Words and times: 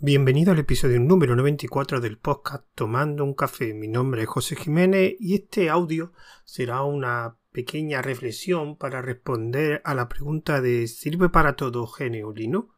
Bienvenido 0.00 0.52
al 0.52 0.60
episodio 0.60 1.00
número 1.00 1.34
94 1.34 2.00
del 2.00 2.18
podcast 2.18 2.64
Tomando 2.76 3.24
un 3.24 3.34
café. 3.34 3.74
Mi 3.74 3.88
nombre 3.88 4.22
es 4.22 4.28
José 4.28 4.54
Jiménez 4.54 5.16
y 5.18 5.34
este 5.34 5.70
audio 5.70 6.12
será 6.44 6.82
una 6.82 7.36
pequeña 7.50 8.00
reflexión 8.00 8.76
para 8.76 9.02
responder 9.02 9.82
a 9.84 9.96
la 9.96 10.08
pregunta 10.08 10.60
de 10.60 10.86
¿sirve 10.86 11.30
para 11.30 11.56
todo 11.56 11.88
Geneulino? 11.88 12.68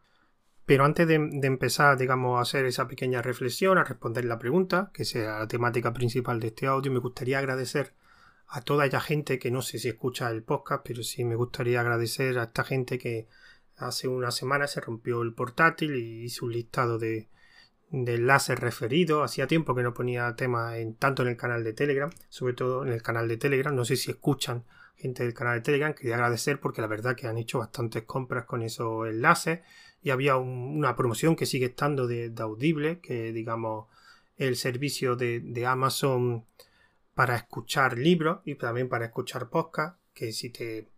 Pero 0.64 0.87
antes 0.87 1.06
de, 1.06 1.17
empezar, 1.17 1.98
digamos, 1.98 2.38
a 2.38 2.41
hacer 2.41 2.64
esa 2.64 2.88
pequeña 2.88 3.21
reflexión, 3.21 3.77
a 3.77 3.84
responder 3.84 4.25
la 4.25 4.39
pregunta, 4.39 4.91
que 4.95 5.05
sea 5.05 5.41
la 5.41 5.46
temática 5.46 5.93
principal 5.93 6.41
de 6.41 6.46
este 6.46 6.68
audio, 6.68 6.91
me 6.91 7.00
gustaría 7.00 7.39
agradecer 7.39 7.93
a 8.46 8.62
toda 8.62 8.87
esa 8.87 9.00
gente 9.00 9.39
que 9.39 9.50
no 9.50 9.61
sé 9.61 9.79
si 9.79 9.89
escucha 9.89 10.30
el 10.30 10.43
podcast, 10.43 10.82
pero 10.87 11.02
sí 11.02 11.23
me 11.25 11.37
gustaría 11.37 11.82
agradecer 11.82 12.39
a 12.39 12.45
esta 12.45 12.64
gente 12.64 12.98
que 12.98 13.29
hace 13.80 14.08
una 14.08 14.30
semana 14.30 14.66
se 14.66 14.80
rompió 14.80 15.22
el 15.22 15.34
portátil 15.34 15.96
y 15.96 16.24
hice 16.24 16.44
un 16.44 16.52
listado 16.52 16.98
de, 16.98 17.29
enlaces 17.90 18.58
referidos. 18.58 19.25
Hacía 19.25 19.46
tiempo 19.46 19.75
que 19.75 19.82
no 19.82 19.94
ponía 19.94 20.34
temas 20.36 20.76
en, 20.76 20.94
tanto 20.94 21.22
en 21.22 21.29
el 21.29 21.36
canal 21.36 21.64
de 21.64 21.72
Telegram, 21.72 22.11
sobre 22.29 22.54
todo 22.54 22.85
en 22.85 22.93
el 22.93 23.02
canal 23.02 23.29
de 23.29 23.36
Telegram. 23.36 23.74
No 23.74 23.85
sé 23.85 23.96
si 23.96 24.11
escuchan 24.11 24.64
gente 24.96 25.24
del 25.24 25.35
canal 25.35 25.57
de 25.57 25.62
Telegram. 25.62 25.94
Quería 25.94 26.14
agradecer 26.14 26.61
porque 26.61 26.80
la 26.80 26.86
verdad 26.86 27.16
que 27.16 27.26
han 27.26 27.38
hecho 27.38 27.58
bastantes 27.58 28.04
compras 28.04 28.44
con 28.44 28.62
esos 28.62 29.08
enlaces. 29.08 29.61
Y 30.02 30.10
había 30.10 30.36
una 30.36 30.96
promoción 30.96 31.36
que 31.36 31.46
sigue 31.46 31.66
estando 31.66 32.06
de, 32.06 32.33
Audible, 32.38 33.00
que 33.00 33.33
digamos 33.33 33.88
el 34.36 34.56
servicio 34.56 35.16
de, 35.16 35.41
de, 35.41 35.66
Amazon 35.66 36.47
para 37.14 37.36
escuchar 37.36 37.98
libros 37.98 38.41
y 38.47 38.55
también 38.55 38.88
para 38.88 39.06
escuchar 39.06 39.50
podcast. 39.50 39.98
Que 40.14 40.33
si 40.33 40.50
te 40.50 40.88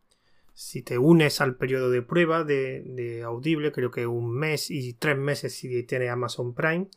si 0.55 0.83
te 0.83 0.98
unes 0.98 1.41
al 1.41 1.56
periodo 1.56 1.91
de 1.91 2.02
prueba 2.02 2.45
de, 2.45 3.23
Audible, 3.24 3.73
creo 3.73 3.91
que 3.91 4.06
un 4.06 4.33
mes 4.33 4.70
y 4.70 4.95
tres 4.95 5.16
meses 5.16 5.55
si 5.55 5.83
tiene 5.84 6.09
Amazon 6.09 6.55
Prime, 6.55 6.88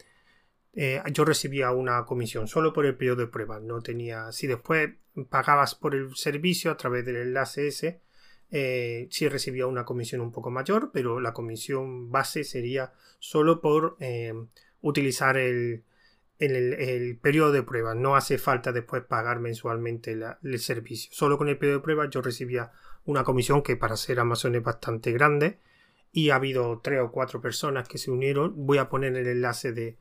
eh, 0.74 1.02
yo 1.14 1.24
recibía 1.24 1.72
una 1.72 2.06
comisión 2.06 2.48
solo 2.48 2.74
por 2.74 2.86
el 2.86 2.96
periodo 2.96 3.22
de 3.22 3.28
prueba. 3.28 3.60
No 3.60 3.82
tenía. 3.82 4.32
Si 4.32 4.48
después 4.48 4.92
pagabas 5.30 5.76
por 5.76 5.96
el 5.96 6.16
servicio 6.16 6.72
a 6.72 6.78
través 6.78 7.06
del 7.06 7.16
enlace 7.16 7.68
ese, 7.68 8.02
eh, 8.52 9.08
sí 9.10 9.28
recibía 9.30 9.68
una 9.68 9.86
comisión 9.86 10.22
un 10.22 10.32
poco 10.32 10.52
mayor, 10.52 10.92
pero 10.94 11.20
la 11.20 11.34
comisión 11.34 12.12
base 12.12 12.44
sería 12.44 12.94
solo 13.20 13.62
por 13.62 13.96
eh, 14.00 14.34
utilizar 14.82 15.38
el, 15.38 15.84
el, 16.40 17.18
periodo 17.22 17.52
de 17.54 17.64
prueba. 17.64 17.96
No 17.96 18.16
hace 18.16 18.38
falta 18.38 18.72
después 18.72 19.04
pagar 19.04 19.40
mensualmente 19.40 20.18
el 20.44 20.60
servicio. 20.60 21.10
Solo 21.14 21.38
con 21.38 21.48
el 21.48 21.58
periodo 21.58 21.80
de 21.80 21.84
prueba 21.84 22.10
yo 22.10 22.22
recibía 22.22 22.72
una 23.06 23.24
comisión 23.24 23.62
que 23.62 23.76
para 23.78 23.98
ser 23.98 24.20
Amazon 24.20 24.56
es 24.56 24.64
bastante 24.64 25.12
grande 25.12 25.60
y 26.12 26.30
ha 26.30 26.36
habido 26.36 26.80
tres 26.82 27.02
o 27.02 27.12
cuatro 27.12 27.42
personas 27.42 27.88
que 27.88 27.98
se 27.98 28.10
unieron. 28.10 28.54
Voy 28.66 28.78
a 28.78 28.90
poner 28.90 29.16
el 29.16 29.28
enlace 29.28 29.74
de, 29.74 29.98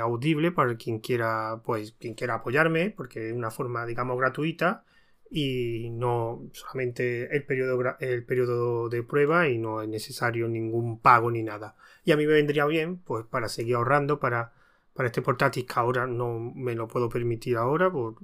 Audible 0.00 0.52
para 0.52 0.76
quien 0.76 1.00
quiera, 1.00 1.62
pues, 1.64 1.92
quien 1.92 2.14
quiera 2.14 2.34
apoyarme, 2.34 2.90
porque 2.90 3.28
es 3.28 3.34
una 3.34 3.50
forma, 3.50 3.86
digamos, 3.86 4.18
gratuita 4.18 4.84
y 5.30 5.90
no 5.90 6.42
solamente 6.52 7.34
el 7.34 7.44
periodo, 7.44 7.96
el 8.00 8.24
periodo 8.24 8.88
de 8.88 9.02
prueba 9.02 9.48
y 9.48 9.58
no 9.58 9.82
es 9.82 9.88
necesario 9.88 10.48
ningún 10.48 10.98
pago 11.00 11.30
ni 11.30 11.42
nada. 11.42 11.76
Y 12.04 12.12
a 12.12 12.16
mí 12.16 12.26
me 12.26 12.32
vendría 12.32 12.66
bien, 12.66 12.98
pues, 12.98 13.24
para 13.26 13.48
seguir 13.48 13.76
ahorrando, 13.76 14.18
para, 14.18 14.52
para 14.94 15.08
este 15.08 15.22
portátil 15.22 15.66
que 15.66 15.74
ahora 15.76 16.06
no 16.06 16.38
me 16.38 16.74
lo 16.74 16.88
puedo 16.88 17.08
permitir 17.08 17.56
ahora, 17.56 17.90
por 17.92 18.16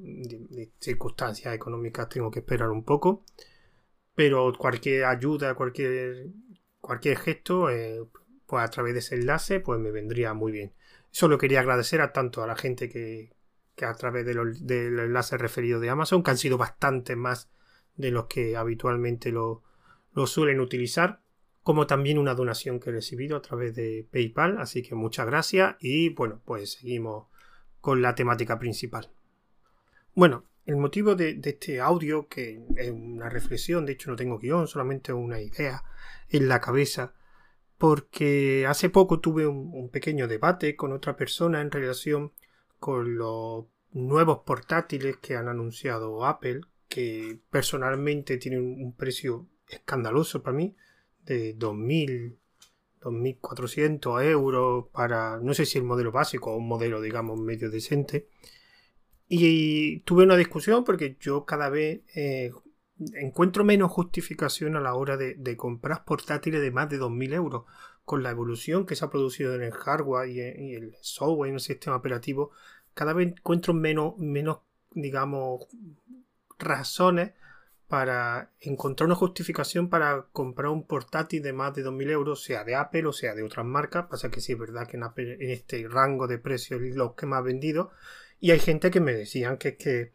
circunstancias 0.80 1.54
económicas 1.54 2.08
tengo 2.08 2.30
que 2.30 2.40
esperar 2.40 2.70
un 2.70 2.84
poco 2.84 3.24
pero 4.14 4.52
cualquier 4.58 5.04
ayuda, 5.04 5.54
cualquier, 5.54 6.28
cualquier 6.80 7.16
gesto, 7.18 7.70
eh, 7.70 8.00
pues 8.46 8.64
a 8.64 8.68
través 8.68 8.94
de 8.94 9.00
ese 9.00 9.14
enlace, 9.14 9.60
pues 9.60 9.80
me 9.80 9.90
vendría 9.90 10.34
muy 10.34 10.52
bien. 10.52 10.72
Solo 11.10 11.38
quería 11.38 11.60
agradecer 11.60 12.00
a 12.00 12.12
tanto 12.12 12.42
a 12.42 12.46
la 12.46 12.56
gente 12.56 12.88
que, 12.88 13.32
que 13.74 13.84
a 13.84 13.94
través 13.94 14.26
del 14.26 14.98
enlace 14.98 15.38
referido 15.38 15.80
de 15.80 15.90
Amazon, 15.90 16.22
que 16.22 16.30
han 16.30 16.38
sido 16.38 16.58
bastante 16.58 17.16
más 17.16 17.50
de 17.96 18.10
los 18.10 18.26
que 18.26 18.56
habitualmente 18.56 19.32
lo, 19.32 19.62
lo 20.12 20.26
suelen 20.26 20.60
utilizar, 20.60 21.22
como 21.62 21.86
también 21.86 22.18
una 22.18 22.34
donación 22.34 22.80
que 22.80 22.90
he 22.90 22.92
recibido 22.92 23.36
a 23.36 23.42
través 23.42 23.74
de 23.74 24.06
PayPal, 24.10 24.58
así 24.58 24.82
que 24.82 24.94
muchas 24.94 25.26
gracias 25.26 25.76
y 25.80 26.10
bueno, 26.10 26.40
pues 26.44 26.72
seguimos 26.72 27.28
con 27.80 28.02
la 28.02 28.14
temática 28.14 28.58
principal. 28.58 29.10
Bueno, 30.14 30.44
el 30.66 30.76
motivo 30.76 31.14
de, 31.14 31.40
este 31.42 31.80
audio, 31.80 32.28
que 32.28 32.62
es 32.76 32.90
una 32.90 33.28
reflexión, 33.28 33.86
de 33.86 33.92
hecho 33.92 34.10
no 34.10 34.16
tengo 34.16 34.38
guion, 34.38 34.68
solamente 34.68 35.12
una 35.12 35.40
idea 35.40 35.82
en 36.28 36.48
la 36.48 36.60
cabeza, 36.60 37.14
porque 37.78 38.66
hace 38.66 38.90
poco 38.90 39.20
tuve 39.20 39.46
un, 39.46 39.88
pequeño 39.90 40.28
debate 40.28 40.76
con 40.76 40.92
otra 40.92 41.16
persona 41.16 41.60
en 41.60 41.70
relación 41.70 42.32
con 42.78 43.16
los 43.16 43.66
nuevos 43.92 44.40
portátiles 44.44 45.16
que 45.16 45.36
han 45.36 45.48
anunciado 45.48 46.24
Apple, 46.24 46.60
que 46.88 47.40
personalmente 47.50 48.36
tienen 48.36 48.60
un 48.62 48.94
precio 48.94 49.48
escandaloso 49.66 50.42
para 50.42 50.56
mí, 50.56 50.76
de 51.24 51.54
2000, 51.54 52.38
2400 53.00 54.22
euros 54.22 54.86
para, 54.92 55.38
no 55.38 55.54
sé 55.54 55.64
si 55.64 55.78
el 55.78 55.84
modelo 55.84 56.12
básico 56.12 56.52
o 56.52 56.56
un 56.56 56.68
modelo, 56.68 57.00
digamos, 57.00 57.40
medio 57.40 57.70
decente. 57.70 58.28
Y 59.32 60.00
tuve 60.00 60.24
una 60.24 60.36
discusión 60.36 60.82
porque 60.82 61.16
yo 61.20 61.44
cada 61.44 61.68
vez 61.68 62.00
eh, 62.16 62.50
encuentro 63.14 63.62
menos 63.62 63.92
justificación 63.92 64.74
a 64.74 64.80
la 64.80 64.94
hora 64.94 65.16
de, 65.16 65.56
comprar 65.56 66.04
portátiles 66.04 66.60
de 66.60 66.72
más 66.72 66.90
de 66.90 66.98
2.000 66.98 67.34
euros. 67.34 67.64
Con 68.04 68.24
la 68.24 68.30
evolución 68.30 68.86
que 68.86 68.96
se 68.96 69.04
ha 69.04 69.10
producido 69.10 69.54
en 69.54 69.62
el 69.62 69.70
hardware 69.70 70.28
y, 70.28 70.74
el 70.74 70.96
software 71.00 71.50
en 71.50 71.54
el 71.54 71.60
sistema 71.60 71.94
operativo, 71.94 72.50
cada 72.92 73.12
vez 73.12 73.28
encuentro 73.28 73.72
menos, 73.72 74.18
menos 74.18 74.62
digamos, 74.90 75.68
razones 76.58 77.30
para 77.86 78.50
encontrar 78.58 79.06
una 79.06 79.14
justificación 79.14 79.88
para 79.90 80.26
comprar 80.32 80.72
un 80.72 80.88
portátil 80.88 81.40
de 81.40 81.52
más 81.52 81.72
de 81.72 81.84
2.000 81.84 82.10
euros, 82.10 82.42
sea 82.42 82.64
de 82.64 82.74
Apple 82.74 83.06
o 83.06 83.12
sea 83.12 83.36
de 83.36 83.44
otras 83.44 83.64
marcas. 83.64 84.06
Pasa 84.10 84.28
que 84.28 84.40
sí 84.40 84.54
es 84.54 84.58
verdad 84.58 84.88
que 84.88 84.96
en, 84.96 85.04
en 85.04 85.50
este 85.52 85.86
rango 85.86 86.26
de 86.26 86.38
precios 86.38 86.80
los 86.80 87.14
que 87.14 87.26
más 87.26 87.44
vendido 87.44 87.92
y 88.40 88.50
hay 88.50 88.58
gente 88.58 88.90
que 88.90 89.00
me 89.00 89.12
decían 89.12 89.58
que, 89.58 89.76
que, 89.76 90.12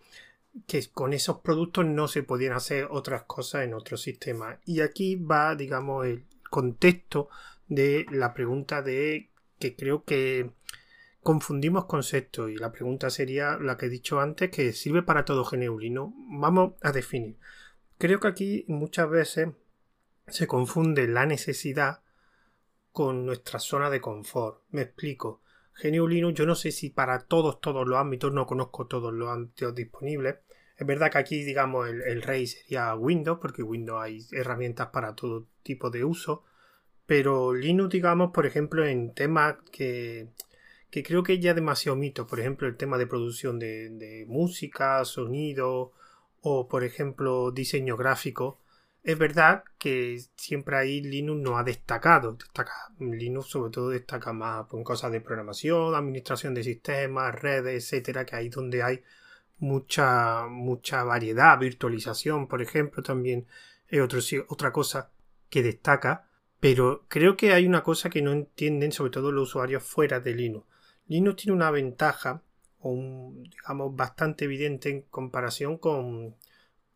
que 0.67 0.87
con 0.91 1.13
esos 1.13 1.39
productos 1.39 1.85
no 1.85 2.07
se 2.07 2.23
podían 2.23 2.53
hacer 2.53 2.87
otras 2.89 3.23
cosas 3.23 3.63
en 3.63 3.73
otro 3.73 3.97
sistema. 3.97 4.59
Y 4.65 4.81
aquí 4.81 5.15
va, 5.15 5.55
digamos, 5.55 6.05
el 6.05 6.25
contexto 6.49 7.29
de 7.67 8.05
la 8.11 8.33
pregunta 8.33 8.81
de 8.81 9.29
que 9.59 9.75
creo 9.75 10.03
que 10.03 10.51
confundimos 11.21 11.85
conceptos 11.85 12.51
y 12.51 12.55
la 12.55 12.71
pregunta 12.71 13.09
sería 13.09 13.57
la 13.57 13.77
que 13.77 13.87
he 13.87 13.89
dicho 13.89 14.19
antes 14.19 14.51
que 14.51 14.73
sirve 14.73 15.01
para 15.01 15.25
todo 15.25 15.45
geneulino. 15.45 16.13
Vamos 16.29 16.73
a 16.81 16.91
definir. 16.91 17.37
Creo 17.97 18.19
que 18.19 18.27
aquí 18.27 18.65
muchas 18.67 19.09
veces 19.09 19.49
se 20.27 20.47
confunde 20.47 21.07
la 21.07 21.25
necesidad 21.25 22.01
con 22.91 23.25
nuestra 23.25 23.59
zona 23.59 23.89
de 23.89 24.01
confort. 24.01 24.61
Me 24.69 24.81
explico. 24.81 25.41
GNU 25.81 26.07
Linux, 26.07 26.37
yo 26.37 26.45
no 26.45 26.55
sé 26.55 26.71
si 26.71 26.89
para 26.89 27.19
todos, 27.19 27.59
todos 27.59 27.87
los 27.87 27.97
ámbitos, 27.99 28.33
no 28.33 28.45
conozco 28.45 28.87
todos 28.87 29.13
los 29.13 29.29
ámbitos 29.29 29.75
disponibles. 29.75 30.37
Es 30.77 30.85
verdad 30.87 31.11
que 31.11 31.17
aquí, 31.17 31.43
digamos, 31.43 31.87
el, 31.89 32.21
rey 32.21 32.47
sería 32.47 32.95
Windows, 32.95 33.39
porque 33.41 33.63
Windows 33.63 34.01
hay 34.01 34.19
herramientas 34.31 34.87
para 34.87 35.15
todo 35.15 35.47
tipo 35.63 35.89
de 35.89 36.03
uso. 36.03 36.43
Pero 37.05 37.53
Linux, 37.53 37.89
digamos, 37.91 38.31
por 38.31 38.45
ejemplo, 38.45 38.85
en 38.85 39.13
temas 39.13 39.55
que, 39.71 40.29
que 40.89 41.03
creo 41.03 41.23
que 41.23 41.39
ya 41.39 41.53
demasiado 41.53 41.95
mito, 41.95 42.27
por 42.27 42.39
ejemplo, 42.39 42.67
el 42.67 42.77
tema 42.77 42.97
de 42.97 43.07
producción 43.07 43.59
de, 43.59 43.89
de 43.89 44.25
música, 44.27 45.03
sonido, 45.05 45.93
o 46.41 46.67
por 46.67 46.83
ejemplo, 46.83 47.51
diseño 47.51 47.97
gráfico, 47.97 48.59
es 49.05 49.19
verdad 49.19 49.63
que 49.77 50.19
siempre 50.35 50.75
ahí 50.77 50.99
Linux 50.99 51.39
no 51.39 51.59
ha 51.59 51.63
destacado. 51.63 52.33
Destaca, 52.33 52.73
Linux 52.99 53.49
sobre 53.49 53.71
todo 53.71 53.89
destaca 53.89 54.33
más 54.33 54.65
en 54.73 54.83
cosas 54.83 55.11
de 55.11 55.21
programación, 55.21 55.93
administración 55.93 56.55
de 56.55 56.63
sistemas, 56.63 57.35
redes, 57.35 57.83
etcétera, 57.83 58.25
que 58.25 58.35
ahí 58.35 58.49
donde 58.49 58.81
hay 58.81 59.03
mucha, 59.59 60.47
mucha 60.47 61.03
variedad, 61.03 61.59
virtualización, 61.59 62.47
por 62.47 62.63
ejemplo, 62.63 63.03
también 63.03 63.45
es 63.87 64.01
otro, 64.01 64.19
otra 64.47 64.71
cosa 64.71 65.11
que 65.49 65.61
destaca. 65.61 66.27
Pero 66.59 67.05
creo 67.07 67.37
que 67.37 67.53
hay 67.53 67.67
una 67.67 67.83
cosa 67.83 68.09
que 68.09 68.23
no 68.23 68.31
entienden, 68.31 68.91
sobre 68.91 69.11
todo 69.11 69.31
los 69.31 69.49
usuarios 69.49 69.83
fuera 69.83 70.19
de 70.19 70.33
Linux. 70.33 70.65
Linux 71.07 71.43
tiene 71.43 71.55
una 71.55 71.69
ventaja, 71.69 72.41
digamos, 72.81 73.95
bastante 73.95 74.45
evidente 74.45 74.89
en 74.89 75.01
comparación 75.03 75.77
con, 75.77 76.35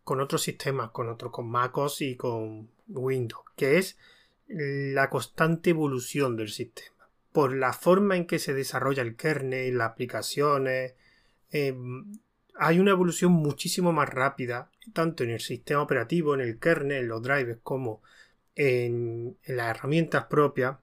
con 0.09 0.21
otros 0.21 0.41
sistemas, 0.41 0.89
con 0.89 1.07
otros, 1.07 1.31
con 1.31 1.47
MacOS 1.51 2.01
y 2.01 2.15
con 2.15 2.67
Windows, 2.87 3.45
que 3.55 3.77
es 3.77 3.95
la 4.47 5.07
constante 5.07 5.69
evolución 5.69 6.35
del 6.35 6.49
sistema. 6.49 7.07
Por 7.31 7.55
la 7.55 7.73
forma 7.73 8.15
en 8.15 8.25
que 8.25 8.39
se 8.39 8.55
desarrolla 8.55 9.03
el 9.03 9.15
kernel, 9.15 9.77
las 9.77 9.91
aplicaciones, 9.91 10.95
em, 11.51 12.17
hay 12.55 12.79
una 12.79 12.89
evolución 12.89 13.33
muchísimo 13.33 13.93
más 13.93 14.09
rápida, 14.09 14.71
tanto 14.93 15.23
en 15.23 15.29
el 15.29 15.41
sistema 15.41 15.83
operativo, 15.83 16.33
en 16.33 16.41
el 16.41 16.57
kernel, 16.57 17.03
en 17.03 17.07
los 17.07 17.21
drivers, 17.21 17.59
como 17.61 18.01
en, 18.55 19.37
las 19.45 19.77
herramientas 19.77 20.25
propias, 20.25 20.77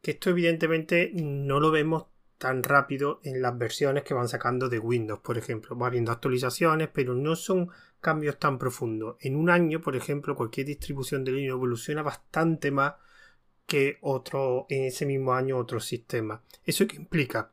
Que 0.00 0.12
esto 0.12 0.30
evidentemente 0.30 1.12
no 1.14 1.60
lo 1.60 1.70
vemos 1.70 2.06
tan 2.42 2.64
rápido 2.64 3.20
en 3.22 3.40
las 3.40 3.56
versiones 3.56 4.02
que 4.02 4.14
van 4.14 4.28
sacando 4.28 4.68
de 4.68 4.80
Windows, 4.80 5.20
por 5.20 5.38
ejemplo. 5.38 5.78
Va 5.78 5.86
habiendo 5.86 6.10
actualizaciones, 6.10 6.88
pero 6.92 7.14
no 7.14 7.36
son 7.36 7.70
cambios 8.00 8.36
tan 8.40 8.58
profundos. 8.58 9.16
En 9.20 9.36
un 9.36 9.48
año, 9.48 9.80
por 9.80 9.94
ejemplo, 9.94 10.34
cualquier 10.34 10.66
distribución 10.66 11.22
de 11.22 11.30
Linux 11.30 11.52
evoluciona 11.52 12.02
bastante 12.02 12.72
más 12.72 12.94
que 13.64 13.98
otro 14.00 14.66
en 14.70 14.82
ese 14.86 15.06
mismo 15.06 15.34
año 15.34 15.56
otro 15.56 15.78
sistema. 15.78 16.42
¿Eso 16.64 16.84
qué 16.88 16.96
implica? 16.96 17.52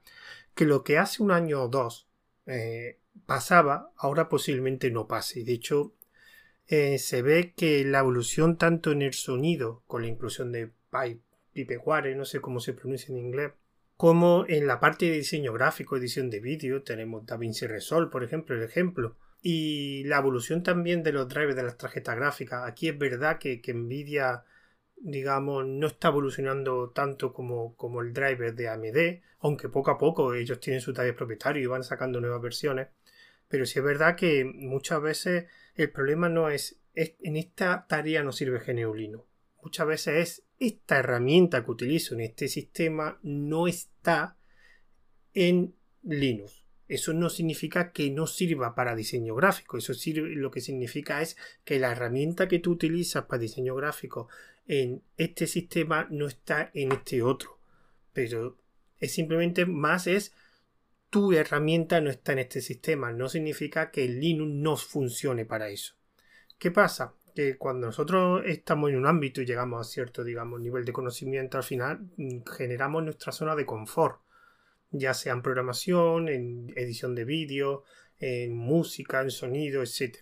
Que 0.56 0.65
lo 0.65 0.83
que 0.83 0.97
hace 0.97 1.21
un 1.21 1.30
año 1.30 1.62
o 1.62 1.68
dos 1.68 2.09
eh, 2.47 2.97
pasaba, 3.27 3.92
ahora 3.95 4.27
posiblemente 4.27 4.89
no 4.89 5.07
pase. 5.07 5.44
De 5.44 5.53
hecho, 5.53 5.94
eh, 6.65 6.97
se 6.97 7.21
ve 7.21 7.53
que 7.56 7.85
la 7.85 8.00
evolución 8.00 8.57
tanto 8.57 8.92
en 8.92 9.03
el 9.03 9.13
sonido, 9.13 9.83
con 9.85 10.01
la 10.01 10.07
inclusión 10.07 10.51
de 10.51 10.71
pipe, 11.53 11.80
no 12.15 12.25
sé 12.25 12.42
cómo 12.42 12.59
se 12.59 12.74
pronuncia 12.74 13.12
en 13.12 13.19
inglés, 13.19 13.51
como 14.00 14.46
en 14.48 14.66
la 14.66 14.80
parte 14.80 15.07
de 15.07 15.18
diseño 15.18 15.51
gráfico, 15.51 15.98
edición 15.98 16.30
de 16.30 16.40
vídeo, 16.40 16.84
tenemos 16.84 17.25
DaVinci 17.25 17.68
Resolve, 17.68 18.10
por 18.10 18.24
ejemplo, 18.24 18.56
el 18.56 18.63
ejemplo, 18.63 19.18
y 19.42 20.06
la 20.06 20.19
evolución 20.19 20.63
también 20.63 21.04
de 21.04 21.12
los 21.12 21.28
drivers 21.28 21.57
de 21.57 21.63
las 21.63 21.78
tarjetas 21.78 22.16
gráficas. 22.16 22.66
Aquí 22.66 22.88
es 22.88 22.98
verdad 22.98 23.40
que, 23.40 23.60
que 23.60 23.74
Nvidia, 23.74 24.46
digamos, 24.96 25.66
no 25.66 25.88
está 25.88 26.07
evolucionando 26.07 26.92
tanto 26.92 27.34
como, 27.34 27.75
como 27.75 28.00
el 28.00 28.13
driver 28.13 28.56
de 28.56 28.69
AMD, 28.69 29.22
aunque 29.42 29.68
poco 29.68 29.92
a 29.92 29.98
poco 29.98 30.34
ellos 30.34 30.62
tienen 30.62 30.80
su 30.80 30.94
taller 30.94 31.18
propietario 31.18 31.62
y 31.62 31.66
van 31.66 31.84
sacando 31.84 32.22
nuevas 32.22 32.42
versiones. 32.42 32.88
Pero 33.50 33.66
sí 33.66 33.80
es 33.80 33.86
verdad 33.86 34.16
que 34.16 34.45
muchas 34.45 35.02
veces 35.02 35.48
el 35.75 35.92
problema 35.92 36.30
no 36.30 36.50
es, 36.50 36.80
en 36.95 37.36
esta 37.36 37.86
tarea 37.86 38.24
no 38.24 38.31
sirve 38.31 38.60
GNU 38.60 39.25
Muchas 39.61 39.88
veces 39.88 40.15
es 40.17 40.44
esta 40.59 41.00
herramienta 41.00 41.63
que 41.63 41.71
utilizo 41.71 42.13
en 42.13 42.21
este 42.21 42.47
sistema 42.47 43.19
no 43.23 43.67
está 43.67 44.38
en 45.33 45.75
Linux. 46.03 46.63
Eso 46.88 47.13
no 47.13 47.29
significa 47.29 47.91
que 47.91 48.09
no 48.09 48.25
sirva 48.25 48.73
para 48.73 48.95
diseño 48.95 49.35
gráfico. 49.35 49.77
Eso 49.77 49.94
lo 50.13 50.50
que 50.50 50.59
significa 50.59 51.21
es 51.21 51.38
que 51.63 51.79
la 51.79 51.91
herramienta 51.91 52.47
que 52.47 52.59
tú 52.59 52.71
utilizas 52.71 53.25
para 53.25 53.41
diseño 53.41 53.75
gráfico 53.75 54.27
en 54.65 55.03
este 55.15 55.45
sistema 55.45 56.07
no 56.09 56.27
está 56.27 56.71
en 56.73 56.91
este 56.91 57.21
otro. 57.21 57.59
Pero 58.11 58.57
es 59.00 59.13
simplemente 59.13 59.65
más 59.67 60.07
es 60.07 60.33
tu 61.11 61.31
herramienta 61.31 62.01
no 62.01 62.09
está 62.09 62.33
en 62.33 62.39
este 62.39 62.61
sistema. 62.61 63.11
No 63.11 63.29
significa 63.29 63.91
que 63.91 64.07
Linux 64.07 64.51
no 64.51 64.75
funcione 64.75 65.45
para 65.45 65.69
eso. 65.69 65.94
¿Qué 66.57 66.71
pasa? 66.71 67.13
Cuando 67.57 67.88
nosotros 67.88 68.44
estamos 68.45 68.89
en 68.89 68.97
un 68.97 69.06
ámbito 69.06 69.41
y 69.41 69.45
llegamos 69.45 69.86
a 69.86 69.89
cierto, 69.89 70.24
digamos, 70.24 70.59
nivel 70.59 70.86
de 70.86 70.94
conocimiento, 70.94 71.57
al 71.57 71.63
final 71.63 72.00
mm, 72.18 72.39
generamos 72.57 73.03
nuestra 73.03 73.31
zona 73.31 73.56
de 73.56 73.65
confort, 73.65 74.21
ya 74.91 75.13
sea 75.13 75.33
en 75.33 75.41
programación, 75.41 76.27
en 76.27 76.74
edición 76.75 77.15
de 77.15 77.25
vídeo, 77.25 77.83
en 78.19 78.56
música, 78.57 79.21
en 79.21 79.31
sonido, 79.31 79.81
etc. 79.81 80.18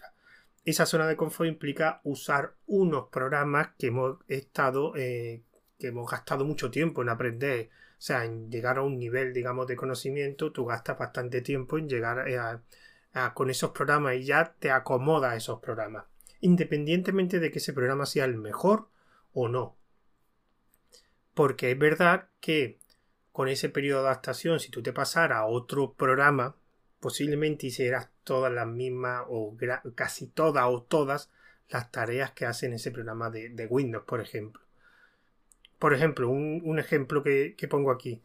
Esa 0.66 0.86
zona 0.86 1.08
de 1.08 1.16
confort 1.16 1.50
implica 1.50 2.02
usar 2.04 2.56
unos 2.68 3.10
programas 3.10 3.70
que 3.78 3.88
hemos 3.88 4.18
estado, 4.28 4.94
eh, 4.96 5.44
que 5.80 5.88
hemos 5.88 6.10
gastado 6.12 6.46
mucho 6.46 6.70
tiempo 6.70 7.02
en 7.02 7.10
aprender, 7.10 7.70
o 7.98 8.02
sea, 8.02 8.26
en 8.26 8.52
llegar 8.52 8.78
a 8.78 8.84
un 8.84 9.00
nivel, 9.00 9.34
digamos, 9.34 9.66
de 9.68 9.76
conocimiento, 9.76 10.52
tú 10.52 10.66
gastas 10.66 11.00
bastante 11.00 11.42
tiempo 11.42 11.78
en 11.78 11.90
llegar 11.90 12.20
a, 13.14 13.34
con 13.34 13.50
esos 13.50 13.72
programas 13.72 14.16
y 14.16 14.26
ya 14.26 14.56
te 14.60 14.70
acomoda 14.70 15.32
a 15.32 15.36
esos 15.36 15.60
programas 15.60 16.06
independientemente 16.42 17.40
de 17.40 17.52
que 17.52 17.60
ese 17.60 17.74
programa 17.74 18.06
sea 18.06 18.26
el 18.26 18.38
mejor 18.38 18.88
o 19.34 19.48
no. 19.48 19.76
Porque 21.34 21.72
es 21.72 21.80
verdad 21.80 22.30
que 22.40 22.80
con 23.32 23.48
ese 23.48 23.70
periodo 23.70 24.02
de 24.02 24.08
adaptación, 24.08 24.60
si 24.60 24.72
tú 24.72 24.82
te 24.82 24.94
pasaras 24.94 25.38
a 25.38 25.46
otro 25.46 25.94
programa, 25.94 26.56
posiblemente 27.00 27.68
hicieras 27.68 28.10
todas 28.24 28.52
las 28.52 28.68
mismas 28.68 29.24
o 29.30 29.56
casi 29.94 30.28
todas 30.28 30.66
o 30.68 30.82
todas 30.82 31.30
las 31.70 31.92
tareas 31.92 32.32
que 32.32 32.46
hacen 32.46 32.74
ese 32.74 32.92
programa 32.92 33.30
de, 33.30 33.68
Windows, 33.70 34.06
por 34.06 34.22
ejemplo. 34.22 34.62
Por 35.80 35.94
ejemplo, 35.94 36.30
un, 36.30 36.80
ejemplo 36.80 37.22
que, 37.24 37.56
pongo 37.70 37.92
aquí. 37.92 38.22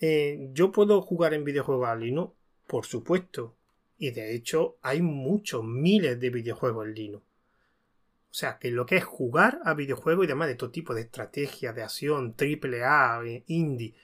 Eh, 0.00 0.50
¿Yo 0.52 0.72
puedo 0.72 1.02
jugar 1.02 1.34
en 1.34 1.44
videojuegos 1.44 1.88
a 1.88 1.94
Linux? 1.94 2.32
Por 2.66 2.86
supuesto. 2.86 3.54
Y 3.98 4.10
de 4.10 4.34
hecho 4.34 4.78
hay 4.82 5.02
muchos, 5.02 5.64
miles 5.64 6.18
de 6.18 6.30
videojuegos 6.30 6.86
en 6.86 6.94
Linux. 6.94 7.27
O 8.30 8.34
sea, 8.34 8.58
que 8.58 8.70
lo 8.70 8.86
que 8.86 8.96
es 8.96 9.04
jugar 9.04 9.60
a 9.64 9.74
videojuegos 9.74 10.24
y 10.24 10.28
demás 10.28 10.48
de 10.48 10.54
todo 10.54 10.70
tipo 10.70 10.94
de 10.94 11.02
estrategia, 11.02 11.72
de 11.72 11.82
acción, 11.82 12.34
triple 12.34 12.84
A, 12.84 13.20
eh, 13.24 13.44
indie, 13.46 13.94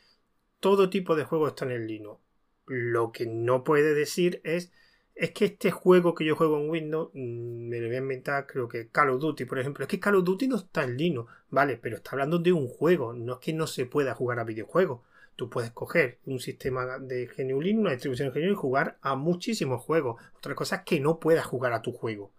todo 0.60 0.88
tipo 0.90 1.14
de 1.14 1.24
juegos 1.24 1.50
está 1.50 1.66
en 1.66 1.72
el 1.72 1.86
Linux. 1.86 2.20
Lo 2.66 3.12
que 3.12 3.26
no 3.26 3.64
puede 3.64 3.94
decir 3.94 4.40
es 4.44 4.72
es 5.14 5.30
que 5.30 5.44
este 5.44 5.70
juego 5.70 6.14
que 6.14 6.24
yo 6.24 6.34
juego 6.36 6.58
en 6.58 6.68
Windows, 6.68 7.10
mm, 7.14 7.68
me 7.68 7.78
lo 7.80 7.86
voy 7.86 7.96
a 7.96 8.00
inventar, 8.00 8.46
creo 8.46 8.68
que 8.68 8.88
Call 8.88 9.10
of 9.10 9.20
Duty, 9.20 9.44
por 9.44 9.58
ejemplo, 9.58 9.84
es 9.84 9.88
que 9.88 10.00
Call 10.00 10.16
of 10.16 10.24
Duty 10.24 10.48
no 10.48 10.56
está 10.56 10.84
en 10.84 10.96
Linux, 10.96 11.30
vale, 11.50 11.76
pero 11.76 11.96
está 11.96 12.12
hablando 12.12 12.38
de 12.38 12.52
un 12.52 12.68
juego, 12.68 13.12
no 13.12 13.34
es 13.34 13.38
que 13.38 13.52
no 13.52 13.66
se 13.66 13.86
pueda 13.86 14.14
jugar 14.14 14.38
a 14.40 14.44
videojuegos. 14.44 15.02
Tú 15.36 15.50
puedes 15.50 15.70
coger 15.72 16.18
un 16.26 16.38
sistema 16.40 16.98
de 16.98 17.26
GNU 17.26 17.60
Linux, 17.60 17.80
una 17.80 17.90
distribución 17.92 18.32
de 18.32 18.40
GNU 18.40 18.52
y 18.52 18.54
jugar 18.54 18.98
a 19.02 19.16
muchísimos 19.16 19.82
juegos. 19.82 20.22
Otra 20.36 20.54
cosa 20.54 20.76
es 20.76 20.82
que 20.82 21.00
no 21.00 21.18
puedas 21.18 21.44
jugar 21.44 21.72
a 21.72 21.82
tu 21.82 21.92
juego, 21.92 22.32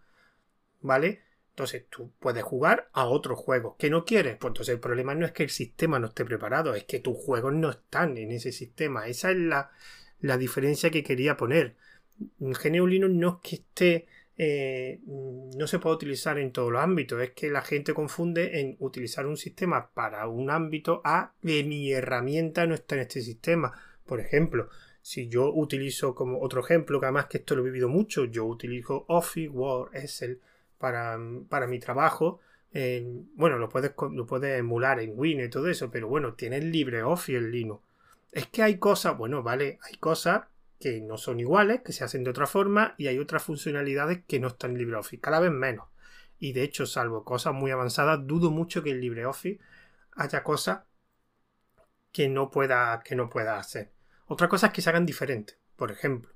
¿vale? 0.82 1.22
Entonces 1.56 1.86
tú 1.90 2.12
puedes 2.20 2.44
jugar 2.44 2.90
a 2.92 3.06
otros 3.06 3.40
juegos. 3.40 3.76
¿Que 3.78 3.90
no 3.90 4.04
quieres? 4.04 4.36
Pues 4.36 4.50
entonces 4.50 4.74
el 4.74 4.82
problema 4.82 5.16
no 5.16 5.26
es 5.26 5.32
que 5.32 5.44
el 5.44 5.50
sistema 5.50 6.00
no 6.00 6.08
esté 6.08 6.26
preparado, 6.26 6.76
es 6.76 6.84
que 6.84 7.00
tus 7.00 7.16
juegos 7.16 7.54
no 7.54 7.70
están 7.70 8.18
en 8.18 8.34
ese 8.34 8.52
sistema. 8.52 9.08
Esa 9.08 9.32
es 9.32 9.38
la, 9.38 9.72
la 10.20 10.38
diferencia 10.38 10.90
que 10.90 11.02
quería 11.02 11.38
poner. 11.38 11.78
GNU 12.40 12.88
Linux 12.88 13.14
no 13.14 13.30
es 13.42 13.50
que 13.50 13.56
esté. 13.56 14.06
Eh, 14.38 15.00
no 15.06 15.66
se 15.66 15.80
puede 15.80 15.96
utilizar 15.96 16.38
en 16.40 16.52
todos 16.52 16.74
los 16.74 16.82
ámbitos. 16.82 17.22
Es 17.22 17.32
que 17.32 17.50
la 17.50 17.62
gente 17.62 17.94
confunde 17.94 18.60
en 18.60 18.76
utilizar 18.80 19.26
un 19.26 19.38
sistema 19.38 19.92
para 19.94 20.28
un 20.28 20.50
ámbito 20.50 21.00
a 21.06 21.36
que 21.42 21.64
mi 21.64 21.90
herramienta 21.90 22.68
no 22.68 22.76
está 22.76 22.96
en 22.96 23.02
este 23.04 23.22
sistema. 23.22 23.72
Por 24.06 24.20
ejemplo, 24.20 24.68
si 25.02 25.30
yo 25.30 25.54
utilizo 25.54 26.16
como 26.16 26.42
otro 26.42 26.60
ejemplo, 26.60 27.00
que 27.00 27.06
además 27.06 27.28
que 27.28 27.38
esto 27.38 27.56
lo 27.56 27.62
he 27.62 27.66
vivido 27.66 27.88
mucho, 27.88 28.26
yo 28.26 28.44
utilizo 28.44 29.06
Office, 29.08 29.48
Word, 29.48 29.96
Excel 29.96 30.42
para, 30.78 31.18
para 31.50 31.68
mi 31.68 31.80
trabajo. 31.80 32.40
bueno, 33.36 33.58
lo 33.58 33.70
puedes, 33.70 33.94
lo 34.12 34.26
puedes 34.26 34.60
emular 34.60 35.00
en 35.00 35.14
Win 35.16 35.42
y 35.42 35.50
todo 35.50 35.68
eso, 35.70 35.90
pero 35.92 36.08
bueno, 36.08 36.34
tienes 36.34 36.64
LibreOffice 36.64 37.38
en 37.38 37.52
Linux. 37.52 37.84
Es 38.32 38.48
que 38.48 38.64
hay 38.64 38.78
cosas, 38.80 39.18
bueno, 39.18 39.44
vale, 39.44 39.80
hay 39.84 39.96
cosas 39.98 40.44
que 40.80 41.00
no 41.02 41.18
son 41.18 41.40
iguales, 41.40 41.82
que 41.82 41.94
se 41.94 42.04
hacen 42.04 42.24
de 42.24 42.32
otra 42.32 42.48
forma, 42.48 42.96
y 42.98 43.08
hay 43.08 43.18
otras 43.18 43.44
funcionalidades 43.44 44.24
que 44.28 44.40
no 44.40 44.50
están 44.50 44.72
en 44.72 44.80
LibreOffice, 44.80 45.22
cada 45.22 45.40
vez 45.40 45.52
menos. 45.52 45.88
Y 46.38 46.54
de 46.54 46.64
hecho, 46.64 46.86
salvo 46.86 47.24
cosas 47.24 47.54
muy 47.54 47.72
avanzadas, 47.72 48.28
dudo 48.28 48.52
mucho 48.52 48.84
que 48.84 48.92
en 48.92 49.00
LibreOffice 49.00 49.60
haya 50.16 50.44
cosas 50.44 50.82
que 52.12 52.30
no 52.30 52.50
pueda, 52.50 53.02
que 53.04 53.16
no 53.16 53.30
pueda 53.30 53.58
hacer. 53.58 53.92
Otra 54.28 54.50
cosa 54.50 54.68
es 54.68 54.74
que 54.74 54.82
se 54.82 54.90
hagan 54.90 55.06
diferentes, 55.06 55.58
por 55.76 55.92
ejemplo. 55.92 56.32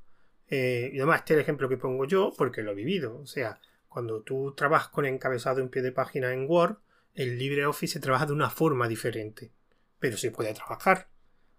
Eh, 0.48 0.92
y 0.94 0.98
además, 0.98 1.20
este 1.20 1.34
es 1.34 1.38
el 1.38 1.42
ejemplo 1.44 1.70
que 1.70 1.78
pongo 1.78 2.06
yo 2.06 2.34
porque 2.38 2.62
lo 2.62 2.72
he 2.72 2.76
vivido. 2.76 3.20
O 3.20 3.26
sea, 3.26 3.60
cuando 3.90 4.22
tú 4.22 4.54
trabajas 4.56 4.90
con 4.90 5.06
encabezado 5.06 5.60
en 5.60 5.70
pie 5.70 5.82
de 5.82 5.92
página 5.92 6.34
en 6.34 6.50
Word, 6.50 6.78
el 7.16 7.38
LibreOffice 7.38 7.94
se 7.94 8.00
trabaja 8.00 8.28
de 8.28 8.34
una 8.34 8.50
forma 8.50 8.88
diferente, 8.88 9.52
pero 10.00 10.16
se 10.16 10.32
puede 10.32 10.54
trabajar. 10.54 11.10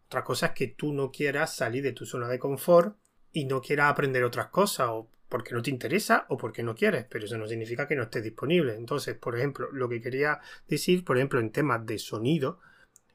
Otra 0.06 0.24
cosa 0.24 0.46
es 0.46 0.52
que 0.52 0.68
tú 0.68 0.92
no 0.92 1.10
quieras 1.10 1.54
salir 1.54 1.82
de 1.82 1.92
tu 1.92 2.06
zona 2.06 2.28
de 2.28 2.38
confort 2.38 2.96
y 3.32 3.44
no 3.44 3.60
quieras 3.60 3.90
aprender 3.90 4.24
otras 4.24 4.46
cosas, 4.46 4.88
o 4.90 5.10
porque 5.28 5.54
no 5.54 5.62
te 5.62 5.70
interesa 5.70 6.26
o 6.28 6.36
porque 6.36 6.62
no 6.62 6.74
quieres, 6.74 7.06
pero 7.08 7.24
eso 7.24 7.38
no 7.38 7.46
significa 7.46 7.86
que 7.86 7.94
no 7.94 8.02
esté 8.02 8.20
disponible. 8.20 8.74
Entonces, 8.74 9.14
por 9.14 9.38
ejemplo, 9.38 9.70
lo 9.72 9.88
que 9.88 10.00
quería 10.00 10.40
decir, 10.66 11.04
por 11.04 11.16
ejemplo, 11.16 11.38
en 11.38 11.52
temas 11.52 11.86
de 11.86 11.98
sonido 11.98 12.58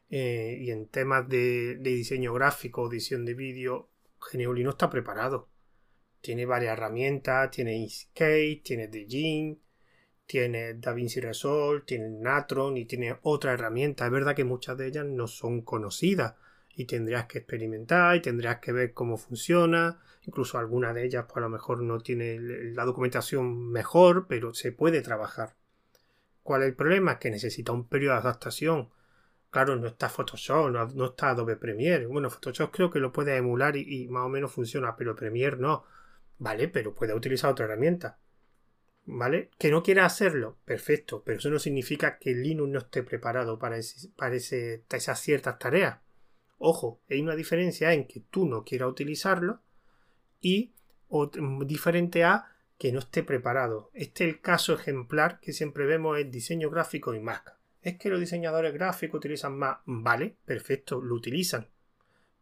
eh, 0.10 0.58
y 0.62 0.72
en 0.72 0.88
temas 0.88 1.28
de, 1.28 1.76
diseño 1.76 2.34
gráfico 2.34 2.88
edición 2.90 3.26
de 3.26 3.34
vídeo, 3.34 3.90
Geneuli 4.32 4.64
no 4.64 4.72
está 4.72 4.90
preparado. 4.90 5.50
Tiene 6.26 6.48
varias 6.48 6.74
herramientas, 6.74 7.52
tiene 7.52 7.76
Inkscape, 7.76 8.62
tiene 8.64 8.88
Djinn, 8.88 9.62
tiene 10.26 10.74
DaVinci 10.74 11.20
Resolve, 11.20 11.84
tiene 11.86 12.10
Natron 12.10 12.78
y 12.78 12.86
tiene 12.86 13.16
otra 13.22 13.54
herramienta. 13.54 14.08
Es 14.08 14.12
verdad 14.12 14.36
que 14.36 14.44
muchas 14.44 14.76
de 14.76 14.88
ellas 14.88 15.06
no 15.06 15.28
son 15.28 15.62
conocidas 15.62 16.34
y 16.74 16.86
tendrías 16.86 17.28
que 17.28 17.38
experimentar 17.38 18.16
y 18.16 18.24
tendrías 18.24 18.58
que 18.58 18.72
ver 18.72 18.92
cómo 18.92 19.18
funciona. 19.18 20.00
Incluso 20.24 20.58
alguna 20.58 20.94
de 20.94 21.06
ellas, 21.06 21.26
pues 21.26 21.38
a 21.38 21.42
lo 21.42 21.50
mejor 21.50 21.84
no 21.84 22.00
tiene 22.00 22.40
la 22.40 22.86
documentación 22.86 23.70
mejor, 23.70 24.26
pero 24.28 24.52
se 24.56 24.72
puede 24.72 25.04
trabajar. 25.04 25.54
¿Cuál 26.42 26.64
es 26.64 26.70
el 26.70 26.76
problema? 26.76 27.20
Que 27.20 27.30
necesita 27.30 27.72
un 27.72 27.88
periodo 27.88 28.16
de 28.16 28.22
adaptación. 28.22 28.90
Claro, 29.52 29.76
no 29.76 29.86
está 29.86 30.10
Photoshop, 30.10 30.72
no, 30.72 31.06
está 31.06 31.30
Adobe 31.30 31.56
Premiere. 31.56 32.08
Bueno, 32.08 32.32
Photoshop 32.32 32.72
creo 32.72 32.90
que 32.90 33.00
lo 33.00 33.14
puede 33.14 33.38
emular 33.38 33.76
y, 33.76 34.06
y 34.06 34.08
más 34.08 34.26
o 34.26 34.30
menos 34.30 34.52
funciona, 34.52 34.96
pero 34.96 35.16
Premiere 35.16 35.58
no. 35.58 35.86
Vale, 36.38 36.68
pero 36.68 36.94
puede 36.94 37.14
utilizar 37.14 37.52
otra 37.52 37.66
herramienta. 37.66 38.20
¿Vale? 39.06 39.52
Que 39.60 39.70
no 39.70 39.84
quiera 39.84 40.06
hacerlo, 40.06 40.58
perfecto, 40.66 41.22
pero 41.24 41.38
eso 41.38 41.50
no 41.50 41.60
significa 41.60 42.18
que 42.18 42.34
Linux 42.34 42.72
no 42.72 42.80
esté 42.80 43.04
preparado 43.04 43.60
para, 43.60 43.78
para 44.16 44.36
esas 44.36 45.20
ciertas 45.20 45.60
tareas. 45.60 46.00
Ojo, 46.58 47.02
hay 47.10 47.22
una 47.22 47.36
diferencia 47.36 47.94
en 47.94 48.08
que 48.08 48.22
tú 48.22 48.48
no 48.48 48.64
quieras 48.64 48.90
utilizarlo 48.90 49.62
y 50.42 50.74
diferente 51.66 52.24
a 52.24 52.46
que 52.78 52.92
no 52.92 53.00
esté 53.00 53.24
preparado. 53.24 53.92
Este 53.94 54.26
es 54.28 54.34
el 54.34 54.42
caso 54.42 54.74
ejemplar 54.74 55.40
que 55.40 55.54
siempre 55.54 55.86
vemos 55.86 56.18
en 56.20 56.32
diseño 56.32 56.70
gráfico 56.70 57.14
y 57.14 57.20
Mac. 57.20 57.58
Es 57.82 57.98
que 57.98 58.10
los 58.10 58.20
diseñadores 58.20 58.74
gráficos 58.74 59.20
utilizan 59.20 59.58
más. 59.58 59.78
Vale, 59.86 60.38
perfecto, 60.46 61.00
lo 61.02 61.16
utilizan. 61.16 61.68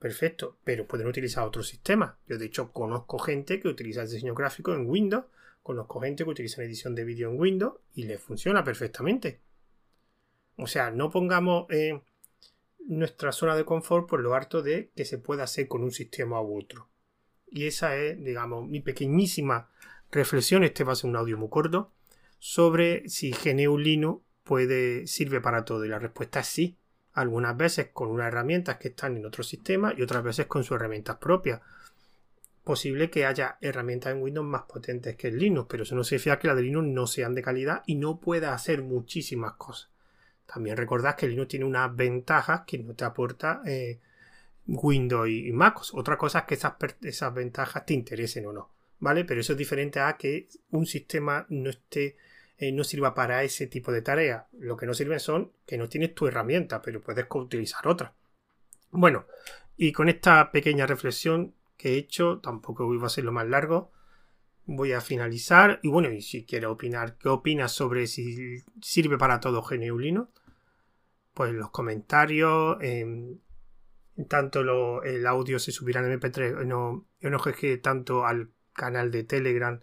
Perfecto, 0.03 0.57
pero 0.65 0.86
pueden 0.86 1.07
utilizar 1.07 1.48
otro 1.48 1.63
sistema. 1.63 2.19
Yo 2.27 2.38
de 2.38 2.48
hecho 2.48 2.74
conozco 2.74 3.17
gente 3.17 3.62
que 3.62 3.69
utiliza 3.69 4.01
el 4.01 4.10
diseño 4.10 4.36
gráfico 4.36 4.74
en 4.74 4.86
Windows, 4.86 5.24
conozco 5.62 6.01
gente 6.01 6.25
que 6.25 6.29
utiliza 6.29 6.60
la 6.60 6.67
edición 6.67 6.93
de 6.93 7.05
vídeo 7.05 7.29
en 7.29 7.39
Windows 7.39 7.75
y 7.93 8.03
le 8.03 8.17
funciona 8.17 8.65
perfectamente. 8.65 9.39
O 10.57 10.67
sea, 10.67 10.91
no 10.91 11.10
pongamos 11.10 11.67
eh, 11.69 12.01
nuestra 12.79 13.31
zona 13.31 13.55
de 13.55 13.63
confort 13.63 14.10
por 14.10 14.19
lo 14.19 14.33
harto 14.33 14.62
de 14.62 14.91
que 14.93 15.05
se 15.05 15.19
pueda 15.19 15.43
hacer 15.43 15.69
con 15.69 15.83
un 15.83 15.91
sistema 15.91 16.41
u 16.41 16.60
otro. 16.60 16.89
Y 17.48 17.67
esa 17.67 17.95
es, 17.95 18.22
digamos, 18.22 18.67
mi 18.67 18.81
pequeñísima 18.81 19.69
reflexión. 20.12 20.65
Este 20.65 20.83
va 20.83 20.91
a 20.91 20.95
ser 20.98 21.12
un 21.12 21.15
audio 21.15 21.38
muy 21.38 21.48
corto 21.48 21.93
sobre 22.39 23.07
si 23.07 23.31
GNU 23.31 23.77
Linux 23.77 24.22
puede, 24.43 25.07
sirve 25.07 25.39
para 25.39 25.63
todo. 25.63 25.86
Y 25.86 25.88
la 25.88 26.00
respuesta 26.00 26.41
es 26.41 26.48
sí. 26.48 26.77
Algunas 27.13 27.55
veces 27.55 27.89
con 27.93 28.10
unas 28.10 28.27
herramientas 28.27 28.77
que 28.77 28.89
están 28.89 29.17
en 29.17 29.25
otro 29.25 29.43
sistema 29.43 29.93
y 29.96 30.01
otras 30.01 30.24
veces 30.24 30.48
con 30.48 30.63
sus 30.63 30.75
herramientas 30.75 31.17
propias. 31.17 31.62
Posible 32.63 33.10
que 33.10 33.25
haya 33.25 33.58
herramientas 33.62 34.13
en 34.13 34.22
Windows 34.22 34.48
más 34.48 34.63
potentes 34.63 35.15
que 35.15 35.27
en 35.27 35.38
Linux, 35.38 35.67
pero 35.70 35.84
eso 35.84 35.96
no 35.96 36.03
significa 36.03 36.39
que 36.39 36.48
las 36.48 36.55
de 36.55 36.63
Linux 36.63 36.88
no 36.88 37.08
sean 37.08 37.36
de 37.36 37.41
calidad 37.41 37.84
y 37.86 37.96
no 37.96 38.20
pueda 38.20 38.53
hacer 38.53 38.82
muchísimas 38.82 39.53
cosas. 39.53 39.89
También 40.46 40.77
recordad 40.77 41.15
que 41.15 41.27
Linux 41.27 41.50
tiene 41.50 41.65
unas 41.65 41.96
ventajas 41.96 42.62
que 42.65 42.77
no 42.77 42.93
te 42.93 43.05
aporta 43.05 43.62
eh, 43.65 44.00
Windows 44.67 45.29
y, 45.29 45.51
Mac. 45.51 45.82
Otra 45.93 46.17
cosa 46.17 46.39
es 46.39 46.46
que 46.46 46.55
esas, 46.55 46.74
esas 47.01 47.34
ventajas 47.34 47.86
te 47.86 47.93
interesen 47.93 48.46
o 48.46 48.53
no. 48.53 48.70
¿Vale? 49.00 49.25
Pero 49.25 49.41
eso 49.41 49.53
es 49.53 49.58
diferente 49.58 50.00
a 50.00 50.15
que 50.15 50.48
un 50.72 50.86
sistema 50.86 51.46
no 51.50 51.70
esté 51.70 52.15
eh, 52.63 52.72
no 52.72 52.84
sirva 52.86 53.13
para 53.13 53.43
ese 53.43 53.67
tipo 53.67 53.91
de 53.91 54.01
tareas. 54.01 54.46
Lo 54.53 54.77
que 54.77 54.86
no 54.86 54.93
sirve 54.93 55.20
son 55.20 55.51
que 55.65 55.77
no 55.77 55.89
tienes 55.89 56.15
tu 56.15 56.27
herramienta, 56.27 56.82
pero 56.82 57.01
puedes 57.01 57.25
utilizar 57.29 57.88
otra. 57.88 58.13
Bueno, 58.91 59.25
y 59.75 59.91
con 59.91 60.08
esta 60.08 60.51
pequeña 60.51 60.86
reflexión 60.86 61.55
que 61.77 61.93
he 61.93 61.98
hecho, 61.98 62.39
tampoco 62.39 62.93
iba 62.93 63.08
a 63.08 63.10
ser 63.10 63.25
lo 63.25 63.34
más 63.34 63.48
largo, 63.48 63.91
voy 64.65 64.93
a 64.93 65.01
finalizar. 65.01 65.79
Y 65.84 65.89
bueno, 65.89 66.10
y 66.12 66.22
si 66.22 66.46
quieres 66.46 66.70
opinar, 66.70 67.17
¿qué 67.17 67.27
opinas 67.27 67.74
sobre 67.74 68.08
si 68.08 68.63
sirve 68.82 69.17
para 69.17 69.39
todo 69.41 69.62
GNU 69.62 70.29
Pues 71.34 71.53
los 71.53 71.70
comentarios, 71.72 72.77
em, 72.82 73.39
tanto 74.29 75.03
el 75.03 75.27
audio 75.27 75.60
se 75.60 75.72
subirá 75.72 76.00
en 76.00 76.20
MP3, 76.20 76.65
no, 76.65 77.08
no 77.20 77.41
que 77.41 77.77
tanto 77.77 78.25
al 78.25 78.51
canal 78.74 79.12
de 79.12 79.24
Telegram 79.24 79.82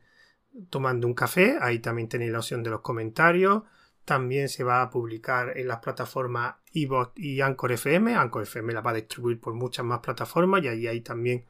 tomando 0.69 1.07
un 1.07 1.15
café, 1.15 1.59
ahí 1.61 1.79
también 1.79 2.09
tenéis 2.09 2.33
la 2.33 2.39
opción 2.39 2.63
de 2.63 2.71
los 2.71 2.81
comentarios. 2.81 3.63
También 4.05 4.49
se 4.49 4.65
va 4.65 4.83
a 4.83 4.91
publicar 4.91 5.57
en 5.57 5.69
las 5.69 5.79
plataformas 5.79 6.57
iBot 6.73 7.19
y 7.19 7.41
Anchor 7.41 7.73
FM. 7.73 8.15
Anchor 8.15 8.43
FM 8.43 8.73
la 8.73 8.81
va 8.81 8.91
a 8.91 8.95
distribuir 8.95 9.41
por 9.41 9.55
muchas 9.55 9.85
más 9.85 10.01
plataformas 10.01 10.65
y 10.65 10.69
ahí 10.69 10.87
hay 10.87 11.01
también 11.01 11.45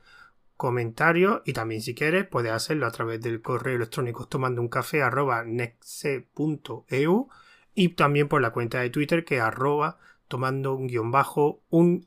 comentarios. 0.57 1.43
Y 1.47 1.53
también 1.53 1.81
si 1.81 1.95
quieres 1.95 2.27
puedes 2.27 2.53
hacerlo 2.53 2.87
a 2.87 2.91
través 2.91 3.21
del 3.21 3.41
correo 3.41 3.77
electrónico 3.77 4.27
tomando 4.27 4.61
un 4.61 4.69
café 4.69 5.01
nexe.eu 5.47 7.29
y 7.75 7.89
también 7.91 8.29
por 8.29 8.43
la 8.43 8.51
cuenta 8.51 8.81
de 8.81 8.91
Twitter 8.91 9.25
que 9.25 9.41
arroba 9.41 9.99
tomando 10.29 10.75
un 10.75 10.87
guion 10.87 11.11
bajo 11.11 11.63
un 11.71 12.07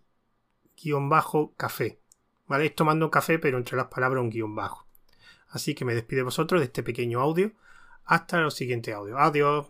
guion 0.77 1.09
bajo 1.09 1.53
café. 1.57 1.99
¿Vale? 2.45 2.67
Es 2.67 2.75
tomando 2.75 3.05
un 3.05 3.11
café 3.11 3.39
pero 3.39 3.57
entre 3.57 3.77
las 3.77 3.87
palabras 3.87 4.21
un 4.21 4.29
guion 4.29 4.53
bajo. 4.55 4.85
Así 5.53 5.75
que 5.75 5.85
me 5.85 5.93
despido 5.93 6.21
de 6.21 6.23
vosotros 6.23 6.59
de 6.59 6.65
este 6.65 6.81
pequeño 6.81 7.21
audio. 7.21 7.51
Hasta 8.05 8.39
el 8.39 8.51
siguiente 8.51 8.91
audio. 8.91 9.19
Adiós. 9.19 9.67